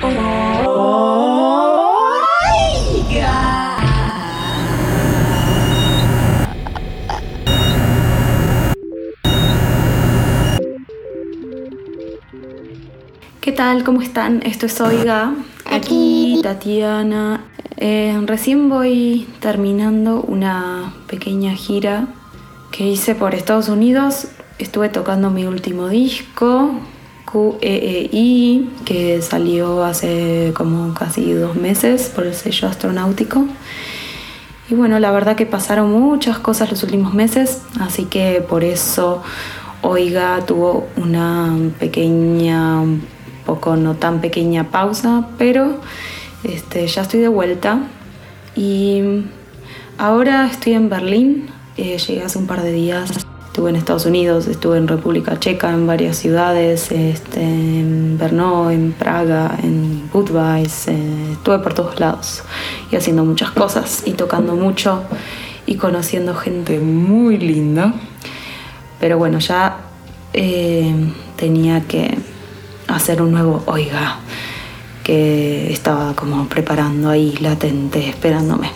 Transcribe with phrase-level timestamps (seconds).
[0.00, 0.06] ¿Qué
[13.52, 13.82] tal?
[13.82, 14.42] ¿Cómo están?
[14.44, 15.34] Esto es Oiga.
[15.64, 17.44] Aquí Tatiana.
[17.76, 22.06] Eh, recién voy terminando una pequeña gira
[22.70, 24.28] que hice por Estados Unidos.
[24.60, 26.70] Estuve tocando mi último disco,
[27.30, 33.44] QEEI, que salió hace como casi dos meses por el sello astronáutico.
[34.70, 39.22] Y bueno, la verdad que pasaron muchas cosas los últimos meses, así que por eso
[39.80, 43.06] Oiga tuvo una pequeña, un
[43.46, 45.80] poco no tan pequeña pausa, pero
[46.42, 47.80] este, ya estoy de vuelta.
[48.56, 49.24] Y
[49.96, 53.27] ahora estoy en Berlín, eh, llegué hace un par de días.
[53.58, 58.92] Estuve en Estados Unidos, estuve en República Checa, en varias ciudades, este, en Brno, en
[58.92, 62.44] Praga, en Budweis, eh, estuve por todos lados
[62.92, 65.02] y haciendo muchas cosas y tocando mucho
[65.66, 67.94] y conociendo gente muy linda.
[69.00, 69.78] Pero bueno, ya
[70.34, 70.94] eh,
[71.34, 72.16] tenía que
[72.86, 74.18] hacer un nuevo Oiga
[75.02, 78.70] que estaba como preparando ahí, latente, esperándome.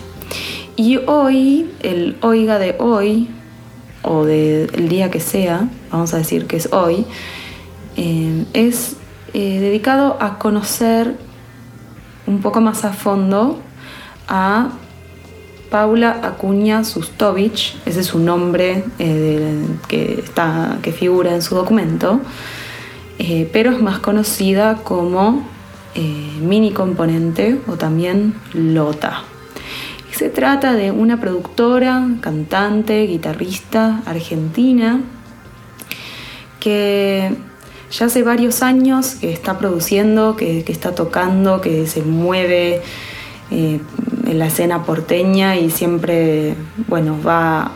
[0.75, 3.29] Y hoy, el Oiga de hoy,
[4.03, 7.05] o del día que sea, vamos a decir que es hoy,
[7.95, 8.97] eh, es
[9.33, 11.15] eh, dedicado a conocer
[12.27, 13.59] un poco más a fondo
[14.27, 14.69] a
[15.69, 22.21] Paula Acuña Sustovich, ese es su nombre eh, que, está, que figura en su documento,
[23.53, 25.47] pero es más conocida como
[26.41, 29.23] Mini Componente o también Lota.
[30.13, 35.01] Se trata de una productora, cantante, guitarrista argentina
[36.59, 37.35] que
[37.91, 42.81] ya hace varios años que está produciendo, que, está tocando, que se mueve
[43.49, 43.79] eh,
[44.27, 46.55] en la escena porteña y siempre,
[46.87, 47.71] bueno, va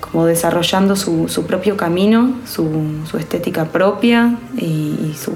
[0.00, 2.68] como desarrollando su, propio camino, su,
[3.16, 5.32] estética propia y su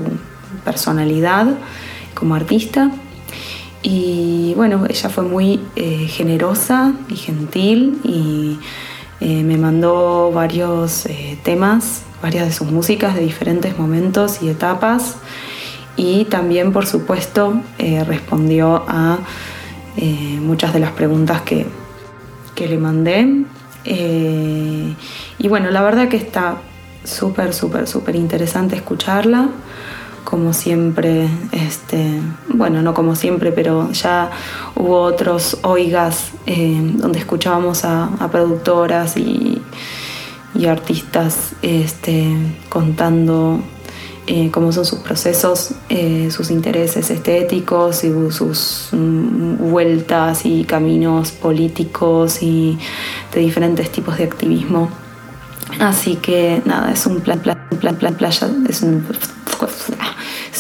[0.65, 1.47] personalidad
[2.15, 2.91] como artista.
[3.83, 8.59] Y bueno, ella fue muy eh, generosa y gentil y
[9.21, 15.17] eh, me mandó varios eh, temas, varias de sus músicas de diferentes momentos y etapas.
[15.97, 17.61] Y también, por supuesto,
[18.07, 19.19] respondió a
[20.41, 21.67] muchas de las preguntas que,
[22.55, 23.45] que le mandé.
[23.85, 26.57] y bueno, la verdad que está
[27.05, 29.51] súper, súper, súper interesante escucharla
[30.31, 32.21] como siempre, este,
[32.55, 34.31] bueno, no como siempre, pero ya
[34.77, 39.61] hubo otros oigas eh, donde escuchábamos a, productoras y,
[40.69, 42.27] artistas este,
[42.69, 43.61] contando
[44.27, 51.33] eh, cómo son sus procesos, eh, sus intereses estéticos y sus mm, vueltas y caminos
[51.33, 52.79] políticos y
[53.35, 54.91] de diferentes tipos de activismo.
[55.81, 59.03] Así que nada, es un plan, plan, plan, plan, playa, es un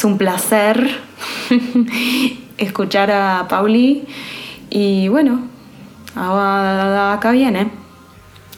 [0.01, 0.89] es un placer
[2.57, 4.09] escuchar a Pauli
[4.71, 5.43] y bueno,
[6.17, 7.71] acá viene,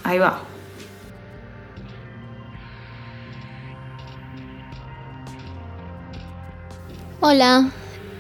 [0.05, 0.39] ahí va.
[7.19, 7.71] Hola,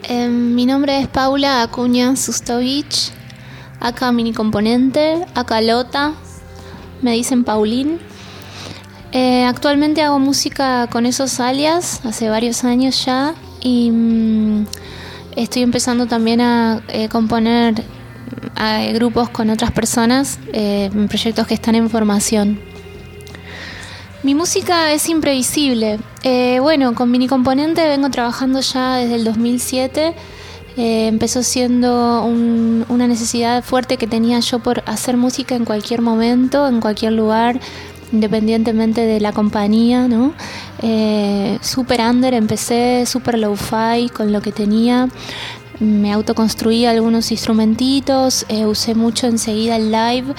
[0.03, 3.13] em, mi nombre es Paula Acuña Sustovich,
[3.79, 6.15] acá mini componente, acá Lota,
[7.03, 8.01] me dicen Paulín.
[9.15, 14.65] Eh, actualmente hago música con esos alias hace varios años ya y mm,
[15.37, 17.75] estoy empezando también a eh, componer
[18.95, 22.61] grupos con otras personas eh, proyectos que están en formación.
[24.23, 25.99] Mi música es imprevisible.
[26.61, 30.15] bueno, con Mini Componente vengo trabajando ya desde el 2007.
[30.77, 36.81] empezó siendo una necesidad fuerte que tenía yo por hacer música en cualquier momento, en
[36.81, 37.59] cualquier lugar,
[38.13, 40.35] independientemente de la compañía, ¿no?
[40.83, 45.09] Eh, super under, empecé super low-fi con lo que tenía.
[45.81, 50.35] Me autoconstruí algunos instrumentitos, eh, usé mucho enseguida el live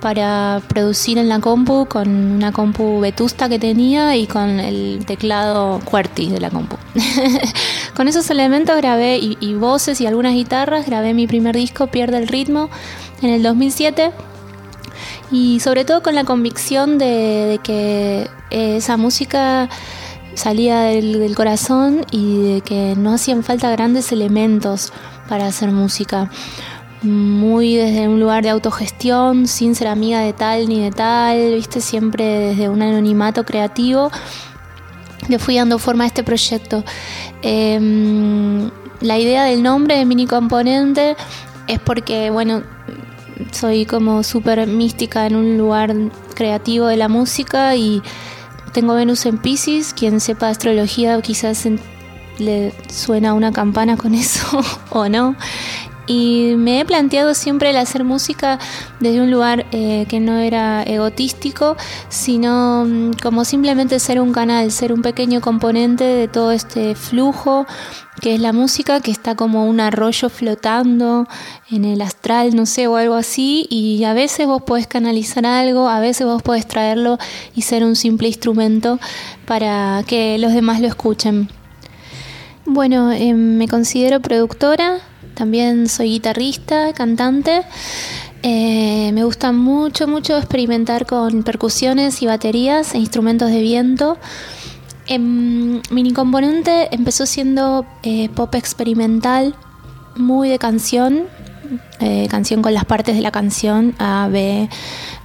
[0.00, 5.80] para producir en la compu con una compu vetusta que tenía y con el teclado
[5.82, 6.76] QWERTY de la compu.
[7.96, 12.18] con esos elementos grabé y, y voces y algunas guitarras, grabé mi primer disco Pierde
[12.18, 12.68] el ritmo
[13.22, 14.12] en el 2007
[15.30, 19.68] y sobre todo con la convicción de, que eh, esa música
[20.34, 24.92] salía del, corazón y de que no hacían falta grandes elementos
[25.28, 26.30] para hacer música.
[27.02, 31.80] Muy desde un lugar de autogestión, sin ser amiga de tal ni de tal, viste,
[31.80, 34.10] siempre desde un anonimato creativo
[35.28, 36.84] le fui dando forma a este proyecto.
[37.42, 38.70] Em,
[39.00, 41.16] la idea del nombre de mini componente
[41.66, 42.62] es porque, bueno,
[43.50, 45.94] soy como súper mística en un lugar
[46.34, 48.02] creativo de la música y
[48.72, 51.66] tengo Venus en Pisces, quien sepa astrología quizás
[52.38, 54.60] le suena una campana con eso
[54.90, 55.36] o no.
[56.06, 58.58] Y me he planteado siempre el hacer música
[59.00, 61.76] desde un lugar eh, que no era egotístico,
[62.08, 67.66] sino mm, como simplemente ser un canal, ser un pequeño componente de todo este flujo
[68.20, 71.26] que es la música, que está como un arroyo flotando
[71.70, 75.88] en el astral, no sé, o algo así, y a veces vos podés canalizar algo,
[75.88, 77.18] a veces vos podés traerlo
[77.54, 78.98] y ser un simple instrumento
[79.46, 81.48] para que los demás lo escuchen.
[82.66, 85.00] Bueno, em, me considero productora,
[85.34, 87.62] también soy guitarrista, cantante.
[88.42, 94.18] Eh, me gusta mucho, mucho experimentar con percusiones y baterías e instrumentos de viento.
[95.06, 99.54] En, em, Mini Componente empezó siendo eh, pop experimental,
[100.16, 101.24] muy de canción,
[102.00, 104.68] eh, canción con las partes de la canción A, B,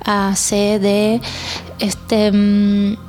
[0.05, 1.21] A, C, D.
[1.79, 3.08] Este, mm,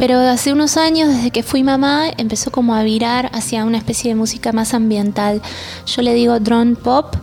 [0.00, 4.08] pero hace unos años, desde que fui mamá, empezó como a virar hacia una especie
[4.08, 5.42] de música más ambiental.
[5.84, 7.14] Yo le digo drone pop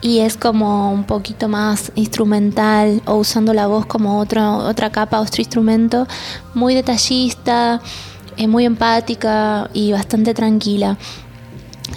[0.00, 5.20] y es como un poquito más instrumental o usando la voz como otro, otra capa,
[5.20, 6.06] otro instrumento,
[6.54, 7.82] muy detallista,
[8.38, 10.96] eh, muy empática y bastante tranquila.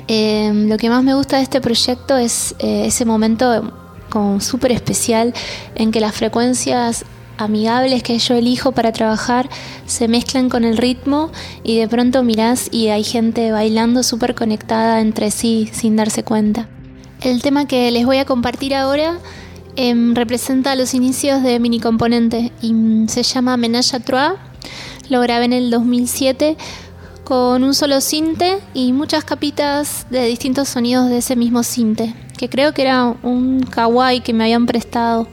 [0.09, 3.71] Eh, lo que más me gusta de este proyecto es eh, ese momento
[4.09, 5.33] como súper especial
[5.75, 7.06] en que las frecuencias
[7.38, 9.50] amigables que yo elijo para trabajar
[9.86, 11.31] se mezclan con el ritmo
[11.63, 16.68] y de pronto mirás y hay gente bailando súper conectada entre sí sin darse cuenta.
[17.22, 19.18] El tema que les voy a compartir ahora
[19.75, 22.74] em, representa los inicios de Mini Componente y
[23.07, 24.33] se llama Menage à Trois.
[25.10, 26.57] Lo grabé en el 2007
[27.24, 32.48] con un solo cinte y muchas capitas de distintos sonidos de ese mismo cinte, que
[32.48, 35.28] creo que era un kawaii que me habían prestado.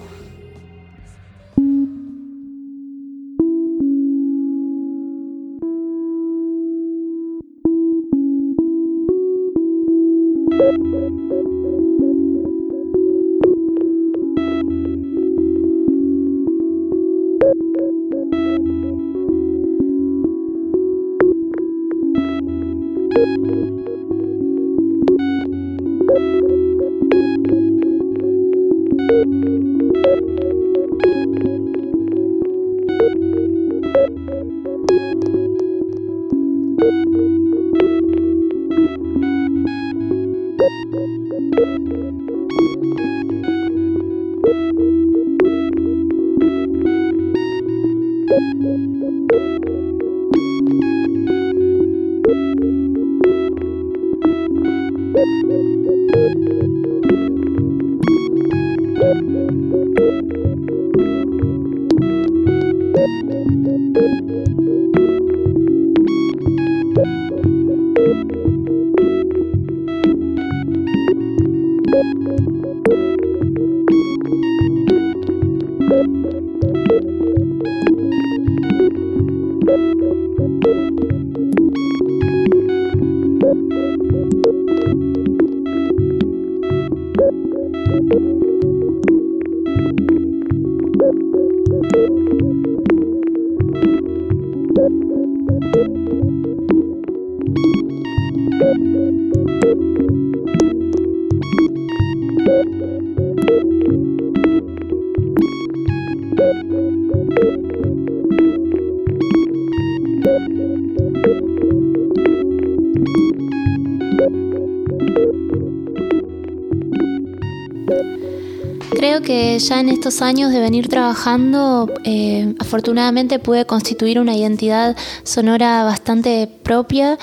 [119.58, 126.48] Ya en estos años de venir trabajando, eh, afortunadamente pude constituir una identidad sonora bastante
[126.62, 127.18] propia,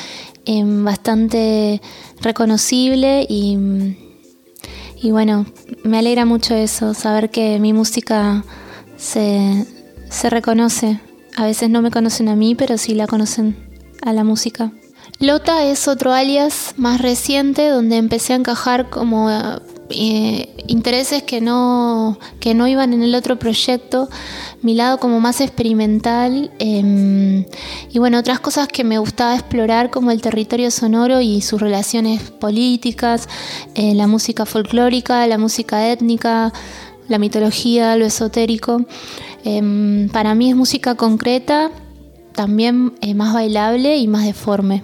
[0.46, 1.82] em, bastante
[2.22, 3.58] reconocible y,
[5.02, 5.46] y, bueno,
[5.84, 8.44] me alegra mucho eso, saber que mi música
[8.98, 9.66] se,
[10.10, 11.00] se reconoce.
[11.36, 13.56] A veces no me conocen a mí, pero sí la conocen
[14.02, 14.72] a la música.
[15.20, 19.30] Lota es otro alias más reciente donde empecé a encajar como
[19.94, 24.10] eh, intereses que no, que no iban en el otro proyecto,
[24.62, 27.46] mi lado como más experimental em,
[27.92, 32.22] y bueno, otras cosas que me gustaba explorar como el territorio sonoro y sus relaciones
[32.32, 33.28] políticas,
[33.76, 36.54] eh, la música folclórica, la música étnica,
[37.08, 38.86] la mitología, lo esotérico.
[39.44, 41.72] Em, para mí es música concreta,
[42.34, 44.84] también eh, más bailable y más deforme.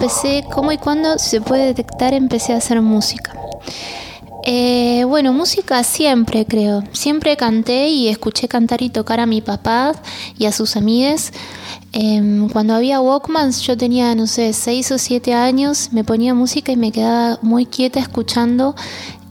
[0.00, 3.34] Empecé, cómo y cuándo se puede detectar, empecé a hacer música.
[4.46, 6.82] Eh, bueno, música siempre creo.
[6.92, 9.92] Siempre canté y escuché cantar y tocar a mi papá
[10.38, 11.34] y a sus amigues.
[11.92, 16.72] Em, cuando había Walkmans, yo tenía, no sé, 6 o 7 años, me ponía música
[16.72, 18.74] y me quedaba muy quieta escuchando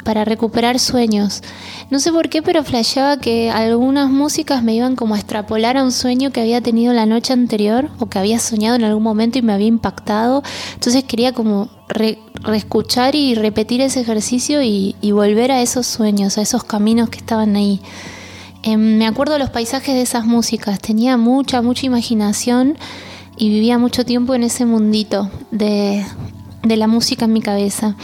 [0.03, 1.41] para recuperar sueños.
[1.89, 5.83] No sé por qué, pero flasheaba que algunas músicas me iban como a extrapolar a
[5.83, 9.37] un sueño que había tenido la noche anterior o que había soñado en algún momento
[9.37, 10.43] y me había impactado.
[10.73, 11.69] Entonces quería como
[12.43, 17.55] reescuchar y repetir ese ejercicio y, volver a esos sueños, a esos caminos que estaban
[17.55, 17.81] ahí.
[18.63, 22.77] Em, me acuerdo los paisajes de esas músicas, tenía mucha, mucha imaginación
[23.37, 26.05] y vivía mucho tiempo en ese mundito de,
[26.63, 27.95] de la música en mi cabeza.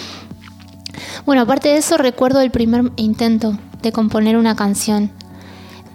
[1.26, 5.12] Bueno, aparte de eso, recuerdo el primer intento de componer una canción.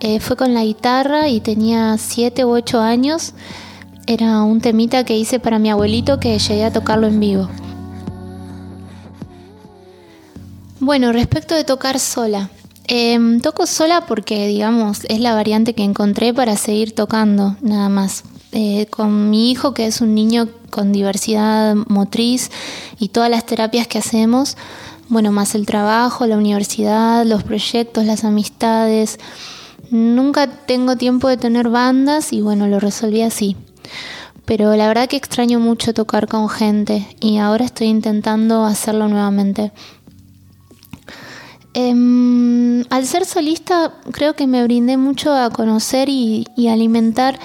[0.01, 3.35] Eh, fue con la guitarra y tenía 7 u 8 años.
[4.07, 7.49] Era un temita que hice para mi abuelito que llegué a tocarlo en vivo.
[10.81, 12.49] Bueno, respecto de tocar sola.
[12.87, 18.25] Em, toco sola porque, digamos, es la variante que encontré para seguir tocando, nada más.
[18.53, 22.51] Eh, con mi hijo, que es un niño con diversidad motriz
[22.99, 24.57] y todas las terapias que hacemos,
[25.11, 29.19] bueno, más el trabajo, la universidad, los proyectos, las amistades.
[29.91, 33.57] Nunca tengo tiempo de tener bandas y bueno, lo resolví así.
[34.45, 39.73] Pero la verdad que extraño mucho tocar con gente y ahora estoy intentando hacerlo nuevamente.
[41.73, 47.39] Em, al ser solista creo que me brindé mucho a conocer y, alimentar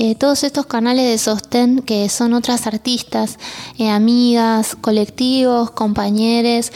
[0.00, 3.36] eh, todos estos canales de sostén que son otras artistas,
[3.78, 6.70] eh, amigas, colectivos, compañeros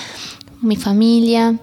[0.60, 1.60] mi familia,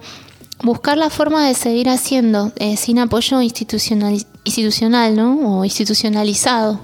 [0.62, 5.58] buscar la forma de seguir haciendo eh, sin apoyo institucional, institucional ¿no?
[5.58, 6.80] o institucionalizado.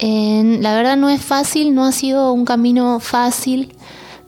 [0.00, 3.76] la verdad no es fácil, no ha sido un camino fácil,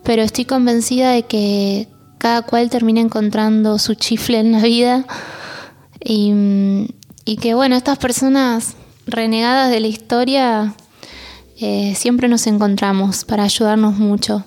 [0.05, 1.89] pero estoy convencida de que
[2.19, 5.05] cada cual termina encontrando su chifle en la vida
[6.05, 6.95] y,
[7.41, 8.77] que bueno, estas personas
[9.11, 10.75] renegadas de la historia
[11.61, 14.45] eh, siempre nos encontramos para ayudarnos mucho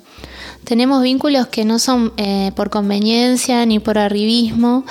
[0.64, 4.86] tenemos vínculos que no son eh, por conveniencia ni por arribismo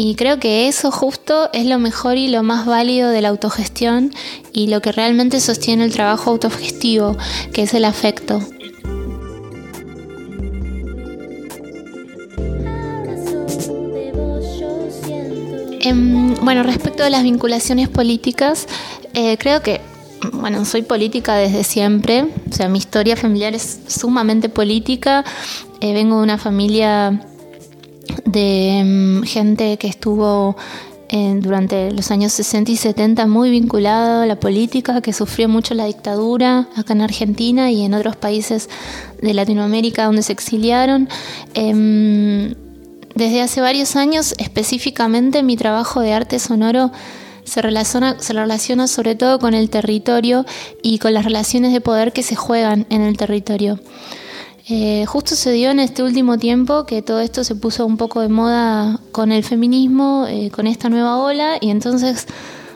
[0.00, 4.12] y creo que eso justo es lo mejor y lo más válido de la autogestión
[4.52, 7.16] y lo que realmente sostiene el trabajo autogestivo,
[7.52, 8.40] que es el afecto.
[15.80, 18.66] Em, bueno, respecto a las vinculaciones políticas,
[19.14, 19.80] eh, creo que
[20.32, 25.24] bueno, soy política desde siempre, o sea, mi historia familiar es sumamente política,
[25.80, 27.20] eh, vengo de una familia
[28.24, 30.56] de mm, gente que estuvo
[31.10, 35.74] eh, durante los años 60 y 70 muy vinculada a la política, que sufrió mucho
[35.74, 38.68] la dictadura acá en Argentina y en otros países
[39.22, 41.08] de Latinoamérica donde se exiliaron.
[41.54, 42.54] Em,
[43.14, 46.92] desde hace varios años, específicamente mi trabajo de arte sonoro
[47.48, 50.44] se relaciona, se relaciona sobre todo con el territorio
[50.82, 53.80] y con las relaciones de poder que se juegan en el territorio.
[54.70, 58.20] Eh, justo se dio en este último tiempo que todo esto se puso un poco
[58.20, 62.26] de moda con el feminismo, eh, con esta nueva ola, y entonces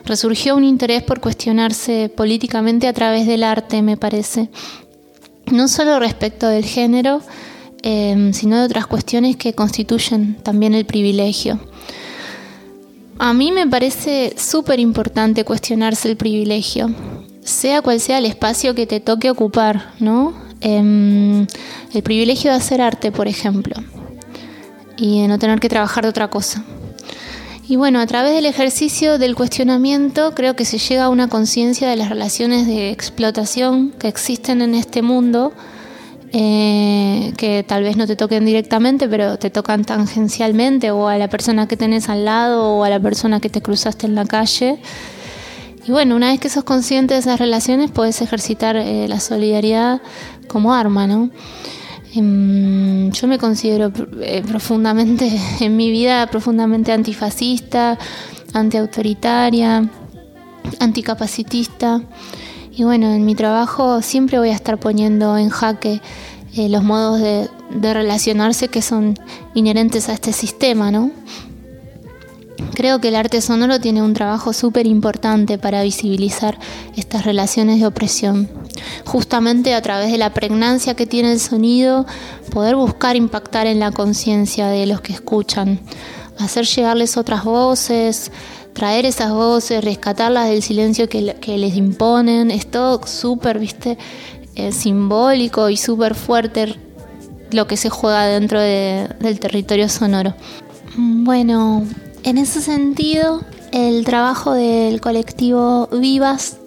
[0.03, 4.49] resurgió un interés por cuestionarse políticamente a través del arte, me parece.
[5.51, 7.21] No solo respecto del género,
[7.83, 11.59] eh, sino de otras cuestiones que constituyen también el privilegio.
[13.19, 16.89] A mí me parece súper importante cuestionarse el privilegio,
[17.41, 20.33] sea cual sea el espacio que te toque ocupar, ¿no?
[20.61, 21.45] Em,
[21.93, 23.75] el privilegio de hacer arte, por ejemplo,
[24.97, 26.63] y de no tener que trabajar de otra cosa.
[27.67, 31.89] Y bueno, a través del ejercicio del cuestionamiento creo que se llega a una conciencia
[31.89, 35.53] de las relaciones de explotación que existen en este mundo
[36.35, 41.29] eh, que tal vez no te toquen directamente, pero te tocan tangencialmente, o a la
[41.29, 44.79] persona que tenés al lado, o a la persona que te cruzaste en la calle.
[45.85, 50.01] Y bueno, una vez que sos consciente de esas relaciones, puedes ejercitar eh, la solidaridad
[50.47, 51.29] como arma, ¿no?
[52.15, 57.99] Em, yo me considero eh, profundamente, en mi vida, profundamente antifascista,
[58.53, 59.87] antiautoritaria,
[60.79, 62.01] anticapacitista.
[62.75, 66.01] Y bueno, en mi trabajo siempre voy a estar poniendo en jaque
[66.55, 67.47] eh, los modos de,
[67.93, 69.15] relacionarse que son
[69.53, 71.11] inherentes a este sistema, ¿no?
[72.73, 76.57] Creo que el arte sonoro tiene un trabajo súper importante para visibilizar
[76.95, 78.49] estas relaciones de opresión.
[79.05, 82.07] Justamente a través de la pregnancia que tiene el sonido,
[82.51, 85.79] poder buscar impactar en la conciencia de los que escuchan,
[86.39, 88.31] hacer llegarles otras voces,
[88.73, 93.97] traer esas voces, rescatarlas del silencio que, les imponen, es todo súper, viste,
[94.55, 96.75] eh, simbólico y súper fuerte
[97.51, 100.33] lo que se juega dentro del territorio sonoro.
[100.95, 101.85] Bueno,
[102.23, 106.57] en ese sentido, el trabajo del colectivo Vivas,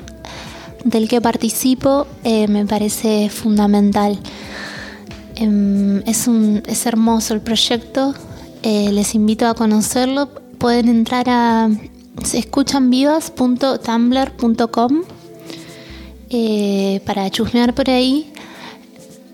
[0.84, 4.18] del que participo, eh, me parece fundamental.
[5.34, 8.14] Em, es, un, es hermoso el proyecto,
[8.62, 10.28] eh, les invito a conocerlo.
[10.58, 11.68] Pueden entrar a
[12.32, 15.02] escuchanvivas.tumblr.com
[16.30, 18.32] eh, para chusmear por ahí.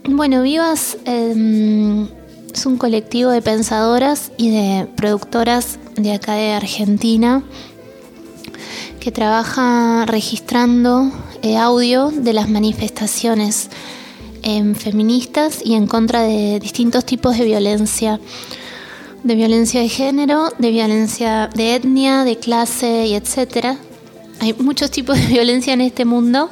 [0.05, 2.07] Bueno, Vivas em,
[2.53, 7.43] es un colectivo de pensadoras y de productoras de acá de Argentina
[9.01, 11.11] que trabaja registrando
[11.43, 13.69] eh, audio de las manifestaciones
[14.43, 18.21] em, feministas y en contra de distintos tipos de violencia,
[19.25, 23.77] de violencia de género, de violencia de etnia, de clase y etcétera.
[24.41, 26.51] Hay muchos tipos de violencia en este mundo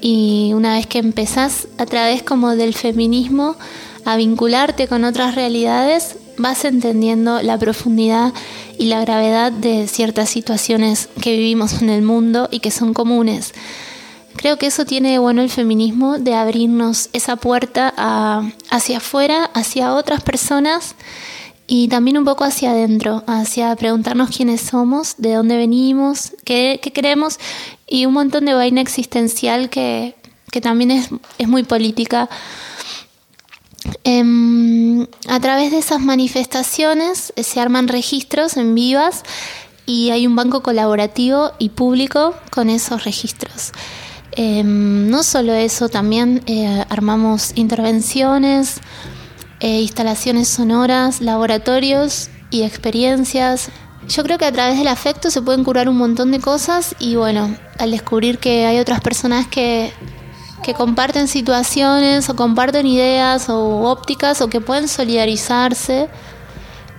[0.00, 3.56] y una vez que empezás a través como del feminismo
[4.04, 8.32] a vincularte con otras realidades, vas entendiendo la profundidad
[8.78, 13.52] y la gravedad de ciertas situaciones que vivimos en el mundo y que son comunes.
[14.36, 17.92] Creo que eso tiene bueno el feminismo de abrirnos esa puerta
[18.70, 20.94] hacia afuera, hacia otras personas
[21.66, 27.38] y también un poco hacia adentro, hacia preguntarnos quiénes somos, de dónde venimos, qué, queremos
[27.88, 30.14] y un montón de vaina existencial que,
[30.62, 31.10] también es,
[31.48, 32.30] muy política.
[34.04, 39.22] Em, a través de esas manifestaciones se arman registros en vivas
[39.84, 43.72] y hay un banco colaborativo y público con esos registros.
[44.32, 48.80] Em, no solo eso, también eh, armamos intervenciones,
[49.60, 53.70] eh, instalaciones sonoras, laboratorios y experiencias.
[54.08, 57.16] Yo creo que a través del afecto se pueden curar un montón de cosas y
[57.16, 59.92] bueno, al descubrir que hay otras personas que,
[60.62, 66.08] que comparten situaciones o comparten ideas o ópticas o que pueden solidarizarse,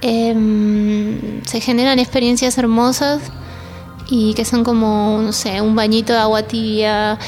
[0.01, 3.21] em, se generan experiencias hermosas
[4.09, 7.19] y que son como, no sé, un bañito de agua tibia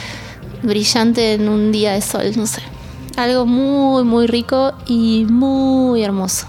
[0.63, 2.78] brillante en un día de sol, no sé
[3.19, 6.47] algo muy, muy rico y muy hermoso.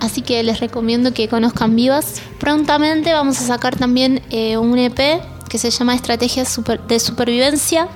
[0.00, 2.22] Así que les recomiendo que conozcan Vivas.
[2.38, 6.58] Prontamente vamos a sacar también eh, un EP que se llama Estrategias
[6.88, 7.88] de Supervivencia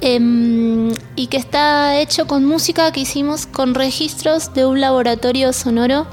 [0.00, 6.06] em, y que está hecho con música que hicimos con registros de un laboratorio sonoro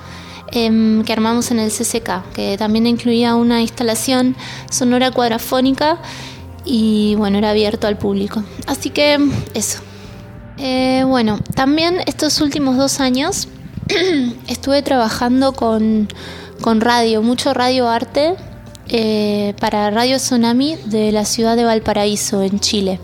[0.52, 4.36] em, que armamos en el CCK, que también incluía una instalación
[4.70, 6.00] sonora cuadrafónica
[6.66, 8.44] y bueno, era abierto al público.
[8.68, 9.18] Así que
[9.54, 9.82] eso.
[10.64, 13.48] Eh, bueno, también estos últimos dos años
[14.48, 16.08] estuve trabajando con,
[16.80, 18.36] radio, mucho radio arte,
[18.88, 23.00] eh, para Radio Tsunami de la ciudad de Valparaíso, en Chile.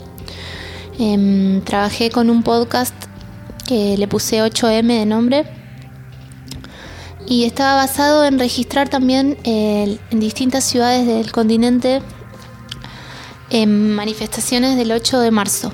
[1.00, 2.94] Em, trabajé con un podcast
[3.68, 5.46] que le puse 8M de nombre
[7.26, 12.04] y estaba basado en registrar también en distintas ciudades del continente
[13.50, 15.74] en manifestaciones del 8 de marzo.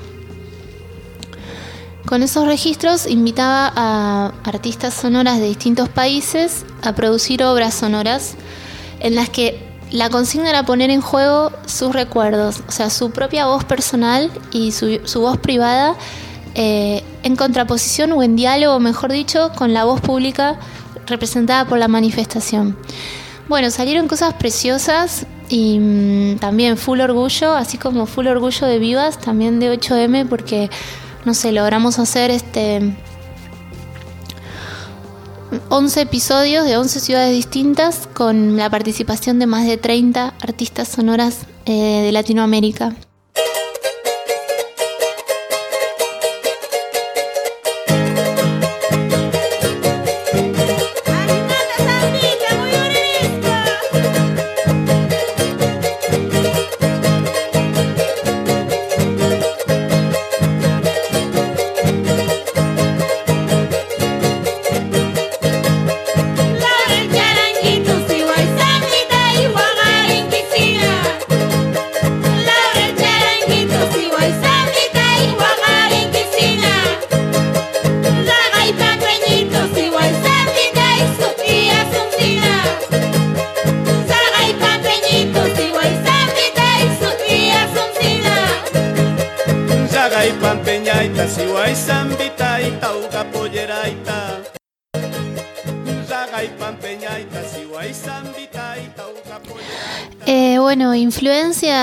[2.06, 8.34] Con esos registros invitaba a artistas sonoras de distintos países a producir obras sonoras
[9.00, 9.58] en las que
[9.90, 14.72] la consigna era poner en juego sus recuerdos, o sea, su propia voz personal y
[14.72, 15.94] su, voz privada
[16.54, 20.58] eh, en contraposición o en diálogo, mejor dicho, con la voz pública
[21.06, 22.76] representada por la manifestación.
[23.48, 29.18] Bueno, salieron cosas preciosas y mm, también full orgullo, así como full orgullo de Vivas,
[29.18, 30.70] también de 8M, porque
[31.24, 32.94] no sé, logramos hacer este
[35.68, 41.46] 11 episodios de 11 ciudades distintas con la participación de más de 30 artistas sonoras
[41.66, 42.94] eh, de Latinoamérica.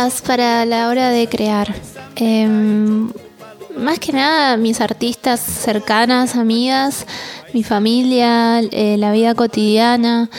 [0.01, 1.75] Para la hora de crear.
[2.15, 3.11] Em,
[3.77, 7.05] más que nada mis artistas cercanas, amigas,
[7.53, 10.31] mi familia, eh, la vida cotidiana,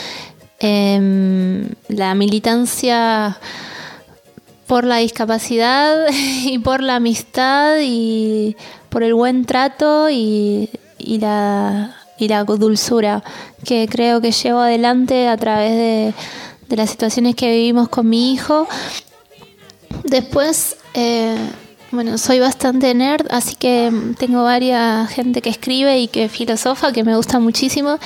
[0.58, 3.38] em, la militancia
[4.66, 6.08] por la discapacidad
[6.44, 8.56] y por la amistad y
[8.88, 13.22] por el buen trato y, y la y la dulzura
[13.64, 16.14] que creo que llevo adelante a través de,
[16.76, 18.66] las situaciones que vivimos con mi hijo.
[20.04, 21.36] Después, eh,
[21.90, 27.04] bueno, soy bastante nerd, así que tengo varias gente que escribe y que filosofa, que
[27.04, 27.98] me gusta muchísimo.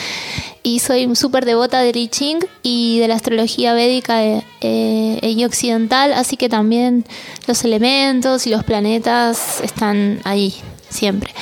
[0.62, 4.24] Y soy súper devota de I Ching y de la astrología védica
[4.60, 7.04] eh, y occidental, así que también
[7.46, 10.54] los elementos y los planetas están ahí,
[10.88, 11.32] siempre.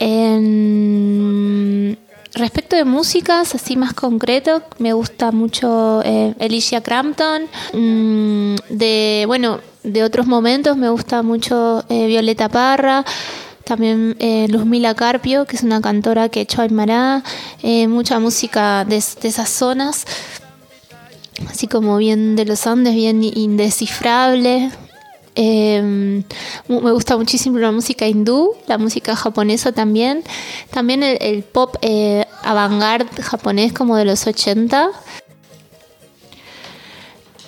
[0.00, 1.96] En...
[2.34, 7.42] Respecto de músicas, así más concreto, me gusta mucho eh, Alicia Crampton.
[7.72, 13.04] Mm, de, bueno, de otros momentos me gusta mucho eh, Violeta Parra.
[13.64, 17.22] También eh, Luzmila Carpio, que es una cantora que echó Aymara.
[17.62, 20.04] Eh, mucha música de, de esas zonas
[21.48, 24.70] así como bien de los Andes, bien indescifrable,
[25.36, 26.22] Em,
[26.68, 30.22] me gusta muchísimo la música hindú, la música japonesa también.
[30.70, 34.90] También el, pop eh, avant-garde japonés como de los 80.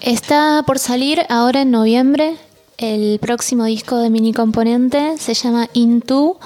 [0.01, 2.37] Está por salir ahora en noviembre
[2.79, 5.17] el próximo disco de Mini Componente.
[5.19, 6.39] Se llama Into.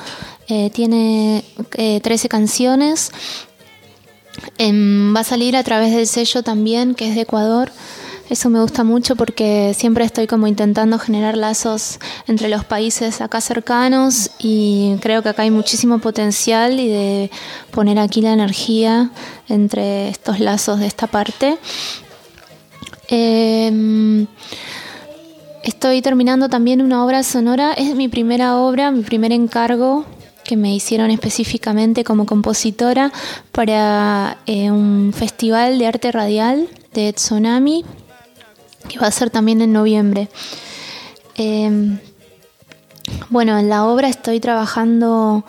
[0.49, 3.13] Eh, tiene 13 eh, canciones.
[4.59, 7.73] Em, va a salir a través del sello también, que es de Ecuador.
[8.31, 13.41] Eso me gusta mucho porque siempre estoy como intentando generar lazos entre los países acá
[13.41, 17.31] cercanos y creo que acá hay muchísimo potencial y de
[17.73, 19.11] poner aquí la energía
[19.49, 21.59] entre estos lazos de esta parte.
[23.09, 24.29] Em,
[25.65, 30.05] estoy terminando también una obra sonora, es mi primera obra, mi primer encargo
[30.45, 33.13] que me hicieron específicamente como compositora
[33.51, 37.85] para eh, un festival de arte radial de Tsunami
[38.89, 40.29] que va a ser también en noviembre.
[41.37, 41.99] Em,
[43.29, 45.45] bueno, en la obra estoy trabajando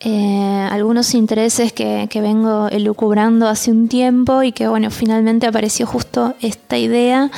[0.00, 5.86] eh, algunos intereses que, que, vengo elucubrando hace un tiempo y que bueno, finalmente apareció
[5.86, 7.30] justo esta idea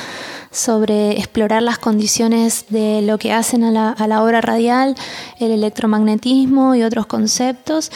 [0.51, 4.95] sobre explorar las condiciones de lo que hacen a la, a la obra radial,
[5.39, 7.91] el electromagnetismo y otros conceptos.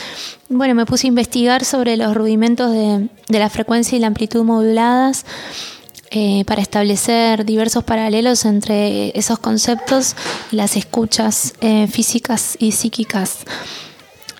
[0.48, 4.44] Bueno, me puse a investigar sobre los rudimentos de, de la frecuencia y la amplitud
[4.44, 5.26] moduladas
[6.14, 10.14] eh, para establecer diversos paralelos entre esos conceptos
[10.50, 13.38] y las escuchas eh, físicas y psíquicas.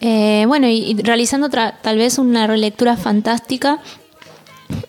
[0.02, 3.78] Eh, bueno, y, realizando tal vez una relectura fantástica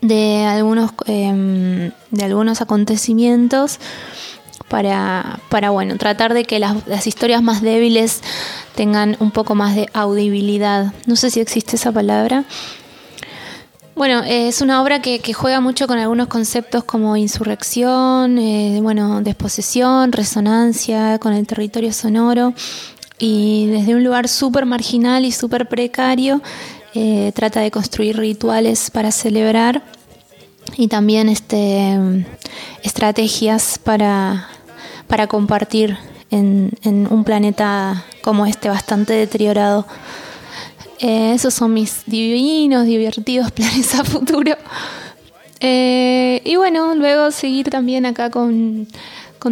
[0.02, 3.80] de algunos, em, de algunos acontecimientos
[4.68, 8.22] para, para bueno, tratar de que las historias más débiles
[8.76, 10.92] tengan un poco más de audibilidad.
[11.06, 12.44] No sé si existe esa palabra.
[13.96, 20.12] Bueno, es una obra que, juega mucho con algunos conceptos como insurrección, eh, bueno, desposesión,
[20.12, 22.54] resonancia con el territorio sonoro
[23.20, 26.42] y desde un lugar súper marginal y súper precario
[26.96, 29.84] eh, trata de construir rituales para celebrar
[30.76, 32.26] y también este,
[32.82, 34.48] estrategias para,
[35.08, 35.98] para compartir
[36.32, 39.86] en, en un planeta como este bastante deteriorado.
[41.04, 44.56] Eh, esos son mis divinos, divertidos planes a futuro.
[45.60, 48.88] Eh, y bueno, luego seguir también acá con,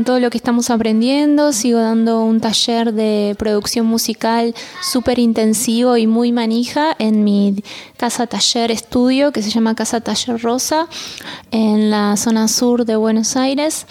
[0.05, 1.51] todo lo que estamos aprendiendo.
[1.51, 7.61] Sigo dando un taller de producción musical súper intensivo y muy manija en mi
[7.97, 10.87] casa taller estudio que se llama Casa Taller Rosa
[11.51, 13.85] en la zona sur de Buenos Aires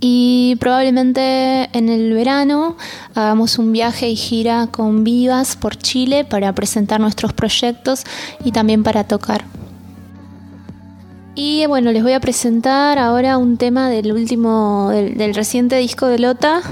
[0.00, 2.76] y probablemente en el verano
[3.14, 8.04] hagamos un viaje y gira con Vivas por Chile para presentar nuestros proyectos
[8.44, 9.44] y también para tocar.
[11.34, 16.18] Y bueno, les voy a presentar ahora un tema del último, del, reciente disco de
[16.18, 16.62] Lota,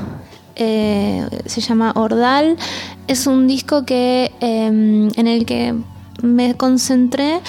[0.57, 2.57] eh, se llama Ordal.
[3.07, 5.75] Es un disco que, em, en el que
[6.23, 7.41] me concentré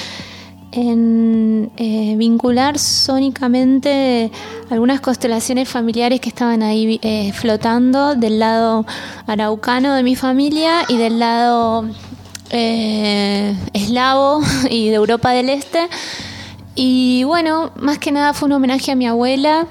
[0.78, 4.32] en eh, vincular sónicamente
[4.70, 8.86] algunas constelaciones familiares que estaban ahí eh, flotando del lado
[9.26, 11.86] araucano de mi familia y del lado
[12.52, 15.90] eh, eslavo y de Europa del Este.
[16.76, 19.68] Y bueno, más que nada fue un homenaje a mi abuela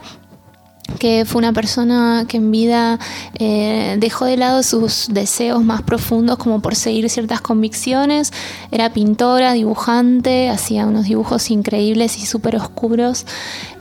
[0.99, 2.99] que fue una persona que en vida
[3.39, 8.33] eh, dejó de lado sus deseos más profundos como por seguir ciertas convicciones.
[8.71, 13.27] Era pintora, dibujante, hacía unos dibujos increíbles y súper oscuros.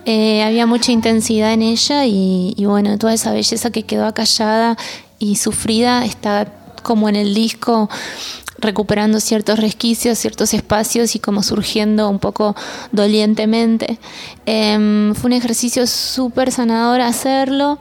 [0.05, 4.77] Eh, había mucha intensidad en ella y, bueno, toda esa belleza que quedó acallada
[5.17, 6.47] y sufrida está
[6.83, 7.89] como en el disco
[8.57, 12.55] recuperando ciertos resquicios, ciertos espacios y como surgiendo un poco
[12.91, 13.99] dolientemente.
[14.45, 17.79] Em, fue un ejercicio súper sanador hacerlo.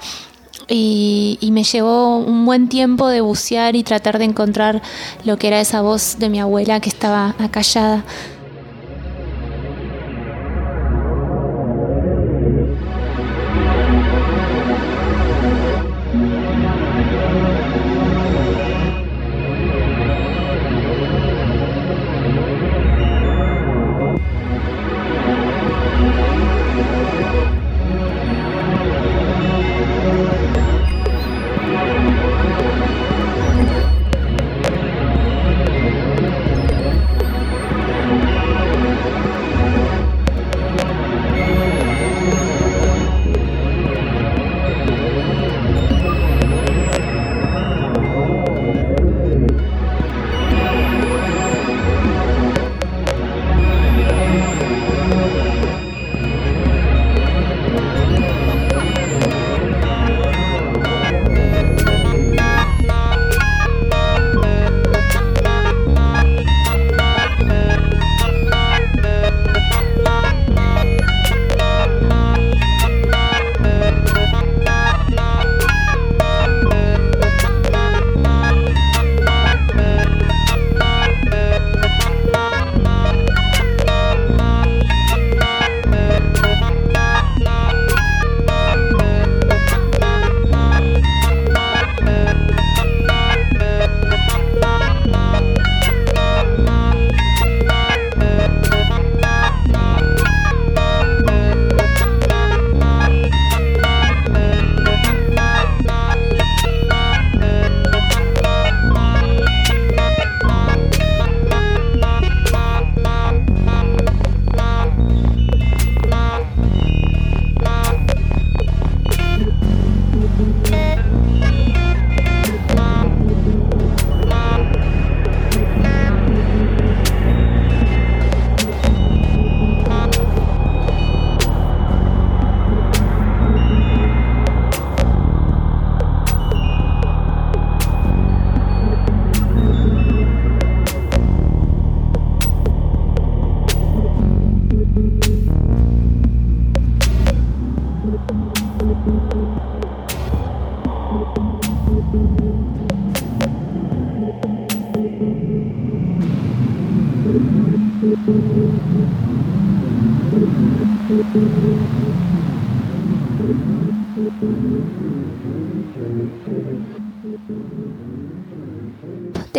[0.66, 4.80] Y, y, me llevó un buen tiempo de bucear y tratar de encontrar
[5.22, 8.02] lo que era esa voz de mi abuela que estaba acallada.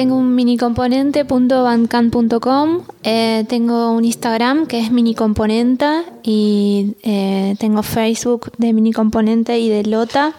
[0.05, 8.71] Tengo un minicomponente.bandcamp.com, eh, tengo un Instagram que es minicomponenta y eh, tengo Facebook de
[8.71, 10.35] minicomponente y de Lota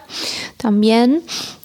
[0.56, 1.24] también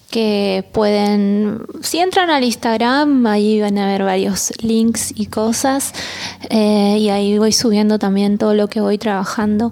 [0.10, 5.94] que pueden, si entran al Instagram, ahí van a ver varios links y cosas
[6.50, 9.72] eh, y ahí voy subiendo también todo lo que voy trabajando.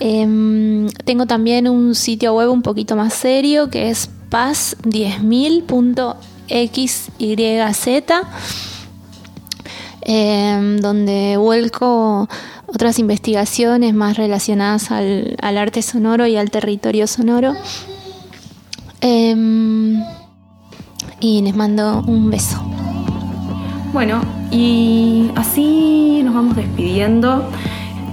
[0.00, 8.12] Em, tengo también un sitio web un poquito más serio que es paz10000.com XYZ,
[10.02, 12.28] em, donde vuelco
[12.66, 17.54] otras investigaciones más relacionadas al, arte sonoro y al territorio sonoro.
[19.00, 20.02] Em,
[21.20, 22.62] y les mando un beso.
[23.92, 27.48] Bueno, y así nos vamos despidiendo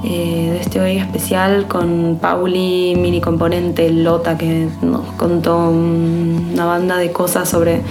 [0.04, 6.98] eh, de este hoy especial con Pauli, mini componente Lota, que nos contó una banda
[6.98, 7.82] de cosas sobre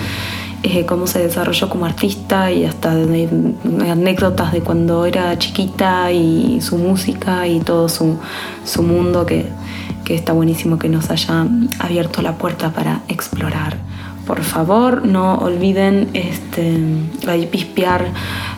[0.63, 6.79] eh, cómo se desarrolló como artista y hasta anécdotas de cuando era chiquita y su
[6.79, 8.17] música y todo su,
[8.83, 9.47] mundo que,
[10.09, 11.47] está buenísimo que nos haya
[11.79, 13.77] abierto la puerta para explorar.
[14.27, 16.79] Por favor, no olviden este,
[17.51, 18.07] pispear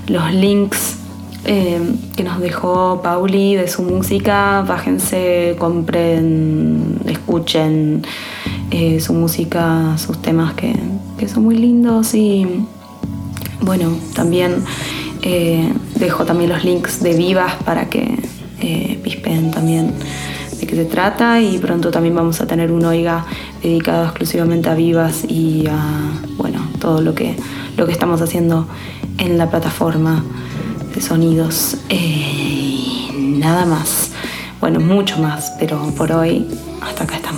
[0.06, 1.05] los links
[1.44, 1.80] eh,
[2.16, 4.62] que nos dejó Pauli de su música.
[4.66, 8.02] Bájense, compren, escuchen
[8.70, 10.74] eh, su música, sus temas que,
[11.18, 12.14] que son muy lindos.
[12.14, 12.64] Y
[13.60, 14.64] bueno, también
[15.22, 18.16] eh, dejo también los links de Vivas para que
[19.04, 19.92] pispen también
[20.58, 21.40] de qué se trata.
[21.40, 23.24] Y pronto también vamos a tener un Oiga
[23.62, 25.76] dedicado exclusivamente a Vivas y a
[26.36, 27.36] bueno, todo lo que,
[27.76, 28.66] lo que estamos haciendo
[29.18, 30.24] en la plataforma
[31.00, 31.76] sonidos.
[31.88, 34.10] Eh, nada más,
[34.60, 36.46] bueno, mucho más, pero por hoy
[36.82, 37.35] hasta acá estamos.